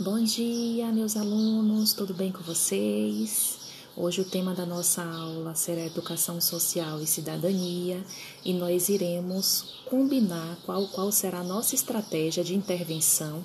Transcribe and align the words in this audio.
Bom 0.00 0.22
dia, 0.22 0.92
meus 0.92 1.16
alunos, 1.16 1.92
tudo 1.92 2.14
bem 2.14 2.30
com 2.30 2.40
vocês? 2.40 3.58
Hoje 3.96 4.20
o 4.20 4.24
tema 4.24 4.54
da 4.54 4.64
nossa 4.64 5.02
aula 5.02 5.56
será 5.56 5.84
Educação 5.84 6.40
Social 6.40 7.02
e 7.02 7.06
Cidadania 7.06 8.00
e 8.44 8.54
nós 8.54 8.88
iremos 8.88 9.74
combinar 9.86 10.56
qual, 10.64 10.86
qual 10.86 11.10
será 11.10 11.40
a 11.40 11.44
nossa 11.44 11.74
estratégia 11.74 12.44
de 12.44 12.54
intervenção 12.54 13.44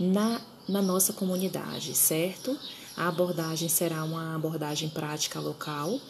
na, 0.00 0.40
na 0.66 0.80
nossa 0.80 1.12
comunidade, 1.12 1.94
certo? 1.94 2.56
A 2.96 3.08
abordagem 3.08 3.68
será 3.68 4.02
uma 4.02 4.34
abordagem 4.34 4.88
prática 4.88 5.38
local, 5.40 6.00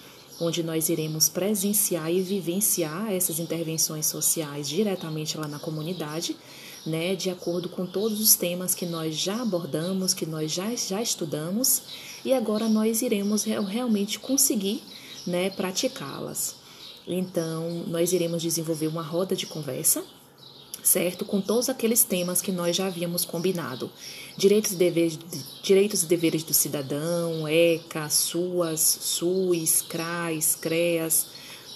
onde 0.41 0.63
nós 0.63 0.91
iremos 0.91 1.29
presenciar 1.29 2.09
e 2.09 2.23
vivenciar 2.23 3.13
essas 3.13 3.41
intervenções 3.41 4.07
sociais 4.07 4.69
diretamente 4.69 5.37
lá 5.37 5.49
na 5.49 5.59
comunidade 5.59 6.37
né, 6.85 7.15
de 7.15 7.31
acordo 7.31 7.69
com 7.69 7.87
todos 7.87 8.21
os 8.21 8.35
temas 8.35 8.75
que 8.75 8.87
nós 8.87 9.17
já 9.17 9.41
abordamos, 9.41 10.13
que 10.13 10.27
nós 10.27 10.53
já, 10.53 10.75
já 10.75 11.01
estudamos, 11.01 11.83
e 12.25 12.33
agora 12.33 12.69
nós 12.69 13.03
iremos 13.03 13.45
realmente 13.45 14.19
conseguir 14.19 14.83
né, 15.27 15.51
praticá-las. 15.51 16.57
Então, 17.07 17.85
nós 17.87 18.13
iremos 18.13 18.43
desenvolver 18.43 18.87
uma 18.87 19.03
roda 19.03 19.35
de 19.35 19.47
conversa, 19.47 20.05
certo? 20.83 21.25
Com 21.25 21.41
todos 21.41 21.69
aqueles 21.69 22.05
temas 22.05 22.41
que 22.41 22.53
nós 22.53 22.77
já 22.77 22.87
havíamos 22.87 23.25
combinado. 23.25 23.91
Direitos 24.37 24.73
e 24.73 24.77
deveres, 24.77 25.19
direitos 25.63 26.03
e 26.03 26.07
deveres 26.07 26.43
do 26.43 26.55
cidadão, 26.55 27.47
ECA, 27.47 28.09
SUAS, 28.09 28.81
SUS, 28.81 29.83
CRAS, 29.83 30.57
CREAS, 30.57 31.27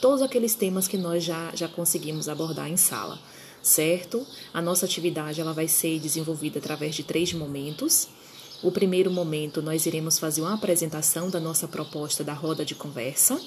todos 0.00 0.22
aqueles 0.22 0.54
temas 0.54 0.88
que 0.88 0.96
nós 0.96 1.24
já, 1.24 1.52
já 1.54 1.68
conseguimos 1.68 2.28
abordar 2.28 2.68
em 2.68 2.76
sala 2.76 3.18
certo? 3.66 4.24
A 4.54 4.62
nossa 4.62 4.86
atividade 4.86 5.40
ela 5.40 5.52
vai 5.52 5.66
ser 5.66 5.98
desenvolvida 5.98 6.60
através 6.60 6.94
de 6.94 7.02
três 7.02 7.32
momentos. 7.32 8.08
O 8.62 8.70
primeiro 8.70 9.10
momento, 9.10 9.60
nós 9.60 9.86
iremos 9.86 10.18
fazer 10.20 10.40
uma 10.40 10.54
apresentação 10.54 11.28
da 11.28 11.40
nossa 11.40 11.66
proposta 11.66 12.22
da 12.22 12.32
roda 12.32 12.64
de 12.64 12.76
conversa. 12.76 13.40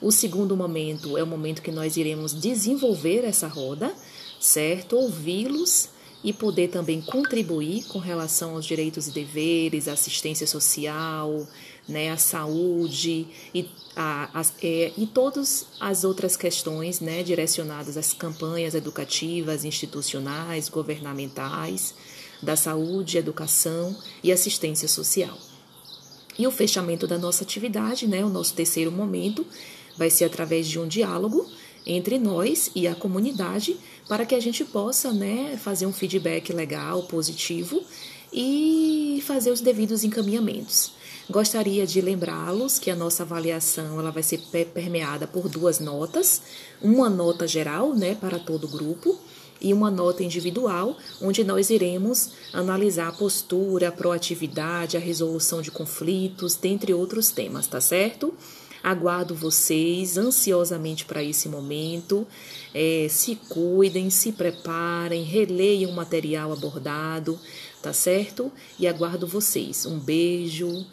O 0.00 0.12
segundo 0.12 0.56
momento 0.56 1.18
é 1.18 1.22
o 1.24 1.26
momento 1.26 1.60
que 1.60 1.72
nós 1.72 1.96
iremos 1.96 2.32
desenvolver 2.32 3.24
essa 3.24 3.48
roda, 3.48 3.92
certo? 4.38 4.96
Ouvi-los 4.96 5.88
e 6.22 6.32
poder 6.32 6.68
também 6.68 7.00
contribuir 7.00 7.84
com 7.84 7.98
relação 7.98 8.56
aos 8.56 8.64
direitos 8.64 9.06
e 9.06 9.12
deveres, 9.12 9.86
assistência 9.86 10.46
social, 10.46 11.46
né, 11.88 12.10
a 12.10 12.16
saúde 12.16 13.26
e, 13.54 13.68
a, 13.94 14.40
a, 14.40 14.42
é, 14.62 14.92
e 14.96 15.06
todas 15.06 15.66
as 15.80 16.04
outras 16.04 16.36
questões 16.36 17.00
né, 17.00 17.22
direcionadas 17.22 17.96
às 17.96 18.12
campanhas 18.12 18.74
educativas, 18.74 19.64
institucionais, 19.64 20.68
governamentais, 20.68 21.94
da 22.42 22.56
saúde, 22.56 23.18
educação 23.18 23.96
e 24.22 24.30
assistência 24.30 24.88
social. 24.88 25.36
E 26.38 26.46
o 26.46 26.50
fechamento 26.52 27.06
da 27.06 27.18
nossa 27.18 27.42
atividade, 27.42 28.06
né, 28.06 28.24
o 28.24 28.28
nosso 28.28 28.54
terceiro 28.54 28.92
momento, 28.92 29.46
vai 29.96 30.10
ser 30.10 30.24
através 30.24 30.68
de 30.68 30.78
um 30.78 30.86
diálogo 30.86 31.50
entre 31.88 32.18
nós 32.18 32.70
e 32.74 32.86
a 32.86 32.94
comunidade 32.94 33.76
para 34.06 34.26
que 34.26 34.34
a 34.34 34.40
gente 34.40 34.64
possa 34.64 35.10
né, 35.12 35.58
fazer 35.60 35.86
um 35.86 35.92
feedback 35.92 36.52
legal, 36.52 37.04
positivo 37.04 37.82
e 38.32 39.22
fazer 39.26 39.50
os 39.50 39.62
devidos 39.62 40.04
encaminhamentos. 40.04 40.92
Gostaria 41.30 41.86
de 41.86 42.00
lembrá-los 42.00 42.78
que 42.78 42.90
a 42.90 42.96
nossa 42.96 43.22
avaliação 43.22 43.98
ela 43.98 44.10
vai 44.10 44.22
ser 44.22 44.38
permeada 44.72 45.26
por 45.26 45.48
duas 45.48 45.80
notas, 45.80 46.42
uma 46.80 47.08
nota 47.08 47.46
geral, 47.46 47.94
né, 47.94 48.14
para 48.14 48.38
todo 48.38 48.64
o 48.64 48.68
grupo, 48.68 49.18
e 49.60 49.74
uma 49.74 49.90
nota 49.90 50.22
individual, 50.22 50.96
onde 51.20 51.42
nós 51.42 51.68
iremos 51.68 52.30
analisar 52.52 53.08
a 53.08 53.12
postura, 53.12 53.88
a 53.88 53.92
proatividade, 53.92 54.96
a 54.96 55.00
resolução 55.00 55.60
de 55.60 55.70
conflitos, 55.70 56.54
dentre 56.54 56.94
outros 56.94 57.30
temas, 57.30 57.66
tá 57.66 57.80
certo? 57.80 58.32
Aguardo 58.82 59.34
vocês 59.34 60.16
ansiosamente 60.16 61.04
para 61.04 61.22
esse 61.22 61.48
momento. 61.48 62.26
É, 62.74 63.06
se 63.10 63.36
cuidem, 63.48 64.10
se 64.10 64.32
preparem, 64.32 65.22
releiam 65.22 65.90
o 65.90 65.94
material 65.94 66.52
abordado, 66.52 67.38
tá 67.82 67.92
certo? 67.92 68.52
E 68.78 68.86
aguardo 68.86 69.26
vocês. 69.26 69.86
Um 69.86 69.98
beijo 69.98 70.86